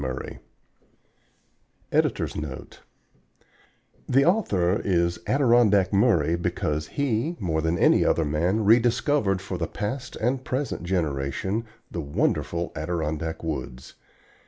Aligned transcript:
Murray_ 0.01 0.39
_The 1.91 2.81
author 4.25 4.81
is 4.83 5.19
"Adirondack 5.27 5.93
Murray" 5.93 6.35
because 6.35 6.87
he, 6.87 7.35
more 7.39 7.61
than 7.61 7.77
any 7.77 8.03
other 8.03 8.25
man, 8.25 8.65
rediscovered 8.65 9.41
for 9.43 9.59
the 9.59 9.67
past 9.67 10.15
and 10.15 10.43
present 10.43 10.81
generation 10.81 11.65
the 11.91 12.01
wonderful 12.01 12.71
Adirondack 12.75 13.43
Woods. 13.43 13.93